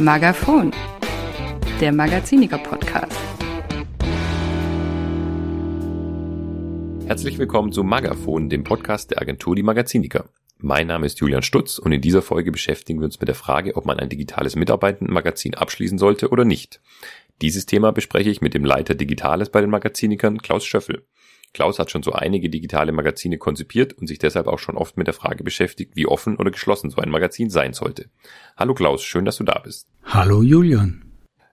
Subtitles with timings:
[0.00, 0.70] Magaphon,
[1.78, 3.20] der Magaziniker-Podcast.
[7.06, 10.30] Herzlich willkommen zu Magaphon, dem Podcast der Agentur Die Magaziniker.
[10.56, 13.76] Mein Name ist Julian Stutz und in dieser Folge beschäftigen wir uns mit der Frage,
[13.76, 16.80] ob man ein digitales Mitarbeitendenmagazin abschließen sollte oder nicht.
[17.42, 21.04] Dieses Thema bespreche ich mit dem Leiter Digitales bei den Magazinikern, Klaus Schöffel.
[21.52, 25.06] Klaus hat schon so einige digitale Magazine konzipiert und sich deshalb auch schon oft mit
[25.06, 28.08] der Frage beschäftigt, wie offen oder geschlossen so ein Magazin sein sollte.
[28.56, 29.88] Hallo Klaus, schön, dass du da bist.
[30.04, 31.10] Hallo Julian.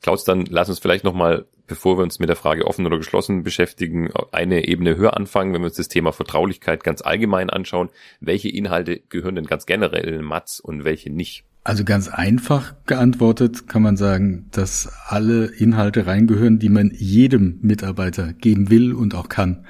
[0.00, 3.42] Klaus, dann lass uns vielleicht nochmal, bevor wir uns mit der Frage offen oder geschlossen
[3.42, 7.90] beschäftigen, eine Ebene höher anfangen, wenn wir uns das Thema Vertraulichkeit ganz allgemein anschauen.
[8.20, 11.44] Welche Inhalte gehören denn ganz generell in den Mats und welche nicht?
[11.62, 18.32] Also ganz einfach geantwortet kann man sagen, dass alle Inhalte reingehören, die man jedem Mitarbeiter
[18.32, 19.66] geben will und auch kann.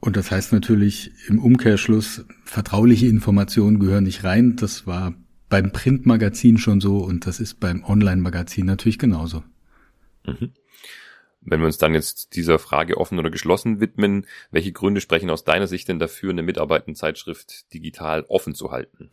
[0.00, 4.56] Und das heißt natürlich im Umkehrschluss, vertrauliche Informationen gehören nicht rein.
[4.56, 5.14] Das war
[5.50, 9.44] beim Printmagazin schon so und das ist beim Online-Magazin natürlich genauso.
[10.26, 10.52] Mhm.
[11.42, 15.44] Wenn wir uns dann jetzt dieser Frage offen oder geschlossen widmen, welche Gründe sprechen aus
[15.44, 19.10] deiner Sicht denn dafür, eine Mitarbeitendenzeitschrift digital offen zu halten?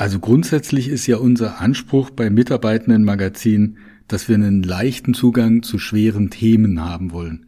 [0.00, 3.76] Also grundsätzlich ist ja unser Anspruch bei Mitarbeitenden Magazin,
[4.08, 7.44] dass wir einen leichten Zugang zu schweren Themen haben wollen.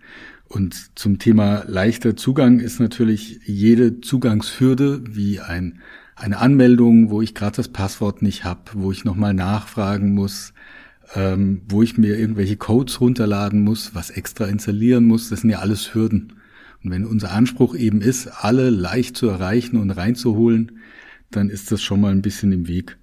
[0.49, 5.79] Und zum Thema leichter Zugang ist natürlich jede Zugangshürde wie ein,
[6.15, 10.53] eine Anmeldung, wo ich gerade das Passwort nicht habe, wo ich nochmal nachfragen muss,
[11.15, 15.61] ähm, wo ich mir irgendwelche Codes runterladen muss, was extra installieren muss, das sind ja
[15.61, 16.35] alles Hürden.
[16.85, 20.73] Und wenn unser Anspruch eben ist, alle leicht zu erreichen und reinzuholen,
[21.37, 22.99] dann ist das schon mal ein bisschen im Weg.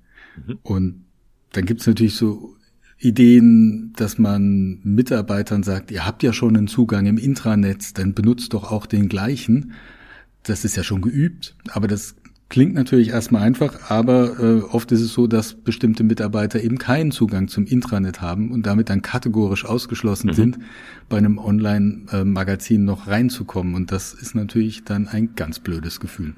[0.47, 0.59] Mhm.
[0.63, 1.05] Und
[1.51, 2.55] dann gibt's natürlich so
[2.97, 8.53] Ideen, dass man Mitarbeitern sagt, ihr habt ja schon einen Zugang im Intranet, dann benutzt
[8.53, 9.73] doch auch den gleichen.
[10.43, 12.15] Das ist ja schon geübt, aber das
[12.49, 17.11] klingt natürlich erstmal einfach, aber äh, oft ist es so, dass bestimmte Mitarbeiter eben keinen
[17.11, 20.33] Zugang zum Intranet haben und damit dann kategorisch ausgeschlossen mhm.
[20.33, 20.59] sind,
[21.07, 23.75] bei einem Online-Magazin noch reinzukommen.
[23.75, 26.33] Und das ist natürlich dann ein ganz blödes Gefühl.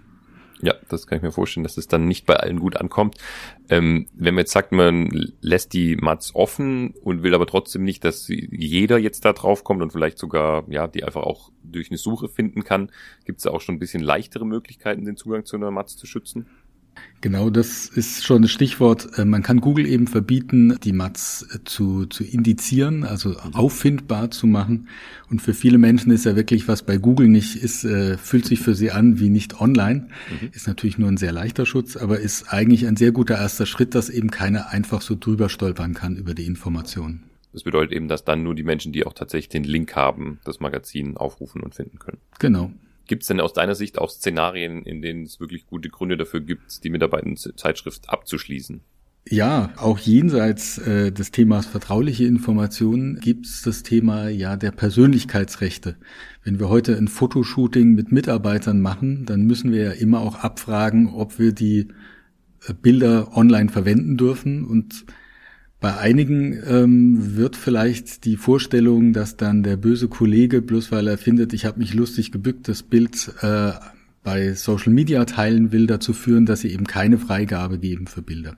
[0.61, 3.17] Ja, das kann ich mir vorstellen, dass es dann nicht bei allen gut ankommt.
[3.69, 5.09] Ähm, wenn man jetzt sagt, man
[5.41, 9.81] lässt die Mats offen und will aber trotzdem nicht, dass jeder jetzt da drauf kommt
[9.81, 12.91] und vielleicht sogar, ja, die einfach auch durch eine Suche finden kann,
[13.25, 16.47] gibt es auch schon ein bisschen leichtere Möglichkeiten, den Zugang zu einer Mats zu schützen?
[17.21, 19.17] Genau, das ist schon das Stichwort.
[19.17, 24.47] Äh, man kann Google eben verbieten, die Mats äh, zu, zu indizieren, also auffindbar zu
[24.47, 24.87] machen.
[25.29, 28.59] Und für viele Menschen ist ja wirklich, was bei Google nicht ist, äh, fühlt sich
[28.59, 30.07] für sie an wie nicht online.
[30.29, 30.49] Mhm.
[30.51, 33.93] Ist natürlich nur ein sehr leichter Schutz, aber ist eigentlich ein sehr guter erster Schritt,
[33.93, 37.23] dass eben keiner einfach so drüber stolpern kann über die Informationen.
[37.53, 40.59] Das bedeutet eben, dass dann nur die Menschen, die auch tatsächlich den Link haben, das
[40.59, 42.19] Magazin aufrufen und finden können.
[42.39, 42.71] Genau.
[43.11, 46.39] Gibt es denn aus deiner Sicht auch Szenarien, in denen es wirklich gute Gründe dafür
[46.39, 48.79] gibt, die Mitarbeitendenzeitschrift abzuschließen?
[49.27, 55.97] Ja, auch jenseits äh, des Themas vertrauliche Informationen gibt es das Thema ja der Persönlichkeitsrechte.
[56.45, 61.09] Wenn wir heute ein Fotoshooting mit Mitarbeitern machen, dann müssen wir ja immer auch abfragen,
[61.13, 61.89] ob wir die
[62.65, 65.03] äh, Bilder online verwenden dürfen und
[65.81, 71.17] bei einigen ähm, wird vielleicht die Vorstellung, dass dann der böse Kollege, bloß weil er
[71.17, 73.71] findet, ich habe mich lustig gebückt, das Bild äh,
[74.23, 78.57] bei Social Media teilen will, dazu führen, dass sie eben keine Freigabe geben für Bilder.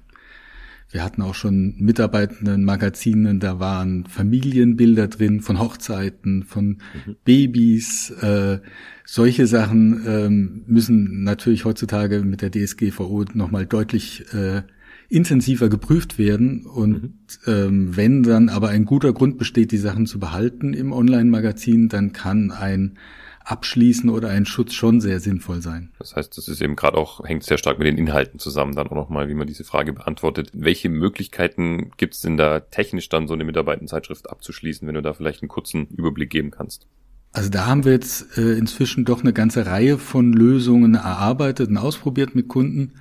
[0.91, 7.15] Wir hatten auch schon mitarbeitenden Magazinen, da waren Familienbilder drin von Hochzeiten, von mhm.
[7.23, 8.11] Babys.
[8.21, 8.59] Äh,
[9.05, 14.63] solche Sachen ähm, müssen natürlich heutzutage mit der DSGVO nochmal deutlich äh,
[15.09, 16.65] intensiver geprüft werden.
[16.65, 17.13] Und mhm.
[17.47, 22.13] ähm, wenn dann aber ein guter Grund besteht, die Sachen zu behalten im Online-Magazin, dann
[22.13, 22.97] kann ein
[23.45, 25.91] Abschließen oder ein Schutz schon sehr sinnvoll sein.
[25.99, 28.87] Das heißt, das ist eben gerade auch, hängt sehr stark mit den Inhalten zusammen, dann
[28.87, 30.49] auch nochmal, wie man diese Frage beantwortet.
[30.53, 35.13] Welche Möglichkeiten gibt es denn da technisch dann so eine Mitarbeitendenzeitschrift abzuschließen, wenn du da
[35.13, 36.87] vielleicht einen kurzen Überblick geben kannst?
[37.33, 41.77] Also da haben wir jetzt äh, inzwischen doch eine ganze Reihe von Lösungen erarbeitet und
[41.77, 42.93] ausprobiert mit Kunden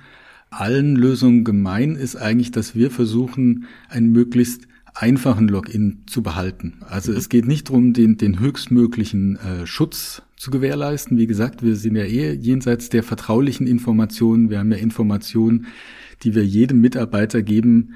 [0.59, 6.75] allen Lösungen gemein ist eigentlich, dass wir versuchen, einen möglichst einfachen Login zu behalten.
[6.87, 7.17] Also mhm.
[7.17, 11.17] es geht nicht darum, den, den höchstmöglichen äh, Schutz zu gewährleisten.
[11.17, 14.49] Wie gesagt, wir sind ja eh jenseits der vertraulichen Informationen.
[14.49, 15.67] Wir haben ja Informationen,
[16.23, 17.93] die wir jedem Mitarbeiter geben,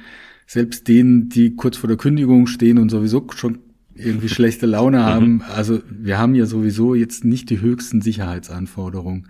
[0.48, 3.60] selbst denen, die kurz vor der Kündigung stehen und sowieso schon
[3.94, 5.34] irgendwie schlechte Laune haben.
[5.34, 5.42] Mhm.
[5.54, 9.28] Also wir haben ja sowieso jetzt nicht die höchsten Sicherheitsanforderungen.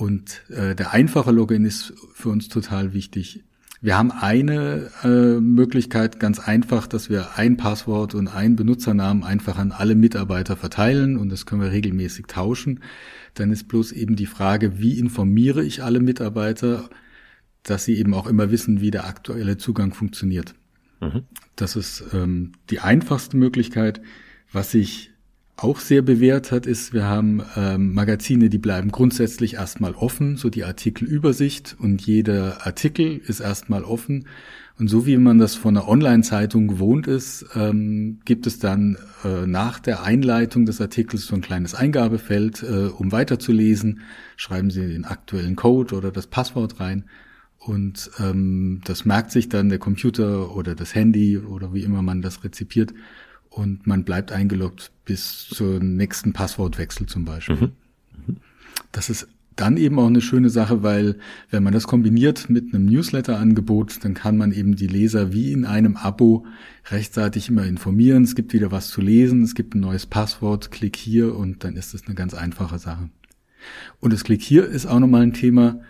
[0.00, 3.44] Und äh, der einfache Login ist für uns total wichtig.
[3.82, 9.58] Wir haben eine äh, Möglichkeit ganz einfach, dass wir ein Passwort und einen Benutzernamen einfach
[9.58, 12.80] an alle Mitarbeiter verteilen und das können wir regelmäßig tauschen.
[13.34, 16.88] Dann ist bloß eben die Frage, wie informiere ich alle Mitarbeiter,
[17.62, 20.54] dass sie eben auch immer wissen, wie der aktuelle Zugang funktioniert.
[21.02, 21.24] Mhm.
[21.56, 24.00] Das ist ähm, die einfachste Möglichkeit.
[24.50, 25.09] Was sich
[25.62, 30.48] auch sehr bewährt hat, ist, wir haben ähm, Magazine, die bleiben grundsätzlich erstmal offen, so
[30.48, 34.26] die Artikelübersicht und jeder Artikel ist erstmal offen.
[34.78, 39.46] Und so wie man das von einer Online-Zeitung gewohnt ist, ähm, gibt es dann äh,
[39.46, 44.00] nach der Einleitung des Artikels so ein kleines Eingabefeld, äh, um weiterzulesen.
[44.36, 47.04] Schreiben Sie den aktuellen Code oder das Passwort rein.
[47.58, 52.22] Und ähm, das merkt sich dann der Computer oder das Handy oder wie immer man
[52.22, 52.94] das rezipiert.
[53.50, 57.56] Und man bleibt eingeloggt bis zum nächsten Passwortwechsel zum Beispiel.
[57.56, 57.72] Mhm.
[58.26, 58.36] Mhm.
[58.92, 61.16] Das ist dann eben auch eine schöne Sache, weil
[61.50, 65.66] wenn man das kombiniert mit einem Newsletter-Angebot, dann kann man eben die Leser wie in
[65.66, 66.46] einem Abo
[66.90, 68.22] rechtzeitig immer informieren.
[68.22, 71.76] Es gibt wieder was zu lesen, es gibt ein neues Passwort, klick hier und dann
[71.76, 73.10] ist es eine ganz einfache Sache.
[73.98, 75.80] Und das Klick hier ist auch nochmal ein Thema.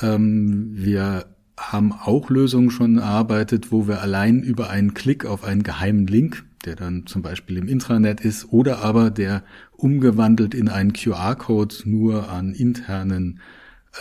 [0.00, 1.26] Ähm, wir
[1.56, 6.44] haben auch Lösungen schon erarbeitet, wo wir allein über einen Klick auf einen geheimen Link
[6.68, 9.42] der dann zum Beispiel im Intranet ist oder aber der
[9.72, 13.40] umgewandelt in einen QR-Code nur an internen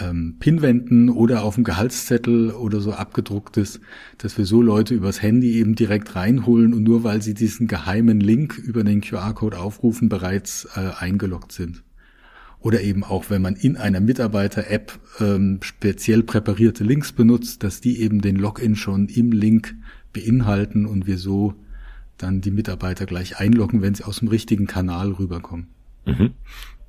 [0.01, 3.79] ähm, Pinwänden oder auf dem Gehaltszettel oder so abgedruckt ist,
[4.17, 8.19] dass wir so Leute übers Handy eben direkt reinholen und nur weil sie diesen geheimen
[8.19, 11.83] Link über den QR-Code aufrufen, bereits äh, eingeloggt sind.
[12.59, 18.01] Oder eben auch, wenn man in einer Mitarbeiter-App ähm, speziell präparierte Links benutzt, dass die
[18.01, 19.73] eben den Login schon im Link
[20.11, 21.53] beinhalten und wir so
[22.17, 25.67] dann die Mitarbeiter gleich einloggen, wenn sie aus dem richtigen Kanal rüberkommen.
[26.05, 26.33] Mhm.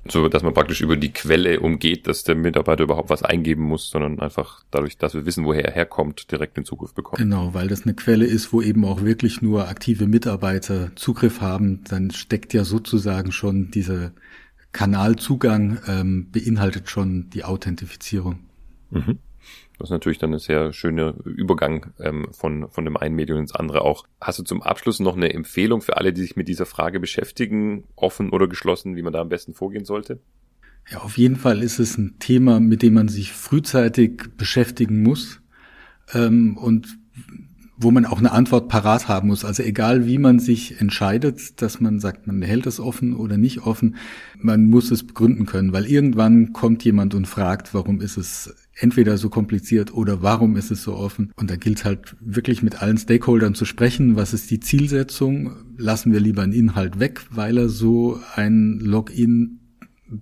[0.07, 3.89] So, dass man praktisch über die Quelle umgeht, dass der Mitarbeiter überhaupt was eingeben muss,
[3.89, 7.19] sondern einfach dadurch, dass wir wissen, woher er herkommt, direkt den Zugriff bekommt.
[7.19, 11.83] Genau, weil das eine Quelle ist, wo eben auch wirklich nur aktive Mitarbeiter Zugriff haben,
[11.83, 14.13] dann steckt ja sozusagen schon dieser
[14.71, 18.39] Kanalzugang, ähm, beinhaltet schon die Authentifizierung.
[18.91, 19.19] Mhm.
[19.79, 23.55] Das ist natürlich dann ein sehr schöner Übergang ähm, von, von dem einen Medium ins
[23.55, 24.05] andere auch.
[24.19, 27.85] Hast du zum Abschluss noch eine Empfehlung für alle, die sich mit dieser Frage beschäftigen,
[27.95, 30.19] offen oder geschlossen, wie man da am besten vorgehen sollte?
[30.91, 35.41] Ja, auf jeden Fall ist es ein Thema, mit dem man sich frühzeitig beschäftigen muss.
[36.13, 36.99] Ähm, und
[37.81, 39.45] wo man auch eine Antwort parat haben muss.
[39.45, 43.59] Also egal, wie man sich entscheidet, dass man sagt, man hält es offen oder nicht
[43.59, 43.95] offen,
[44.37, 49.17] man muss es begründen können, weil irgendwann kommt jemand und fragt, warum ist es entweder
[49.17, 51.31] so kompliziert oder warum ist es so offen.
[51.35, 54.15] Und da gilt halt wirklich mit allen Stakeholdern zu sprechen.
[54.15, 55.51] Was ist die Zielsetzung?
[55.77, 59.59] Lassen wir lieber einen Inhalt weg, weil er so ein Login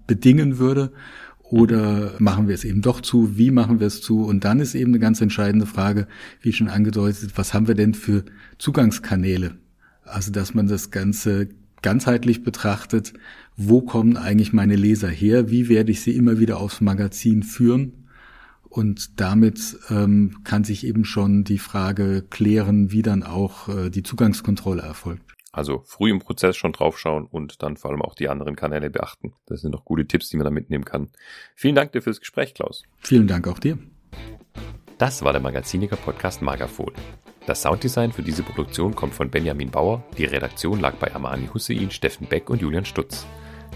[0.07, 0.91] bedingen würde?
[1.49, 3.37] Oder machen wir es eben doch zu?
[3.37, 4.23] Wie machen wir es zu?
[4.23, 6.07] Und dann ist eben eine ganz entscheidende Frage,
[6.41, 8.25] wie schon angedeutet, was haben wir denn für
[8.57, 9.55] Zugangskanäle?
[10.03, 11.49] Also, dass man das Ganze
[11.81, 13.13] ganzheitlich betrachtet.
[13.55, 15.49] Wo kommen eigentlich meine Leser her?
[15.49, 18.06] Wie werde ich sie immer wieder aufs Magazin führen?
[18.69, 24.03] Und damit ähm, kann sich eben schon die Frage klären, wie dann auch äh, die
[24.03, 25.23] Zugangskontrolle erfolgt.
[25.51, 29.33] Also früh im Prozess schon draufschauen und dann vor allem auch die anderen Kanäle beachten.
[29.47, 31.09] Das sind noch gute Tipps, die man da mitnehmen kann.
[31.55, 32.83] Vielen Dank dir fürs Gespräch, Klaus.
[32.99, 33.79] Vielen Dank auch dir.
[34.99, 36.91] Das war der Magaziniker Podcast Magafon.
[37.47, 40.03] Das Sounddesign für diese Produktion kommt von Benjamin Bauer.
[40.17, 43.25] Die Redaktion lag bei Amani Hussein, Steffen Beck und Julian Stutz.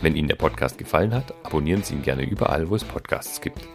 [0.01, 3.67] Wenn Ihnen der Podcast gefallen hat, abonnieren Sie ihn gerne überall, wo es Podcasts gibt.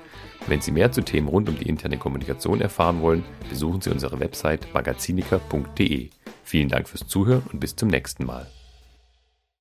[0.48, 4.20] Wenn Sie mehr zu Themen rund um die interne Kommunikation erfahren wollen, besuchen Sie unsere
[4.20, 6.10] Website magaziniker.de.
[6.44, 8.46] Vielen Dank fürs Zuhören und bis zum nächsten Mal.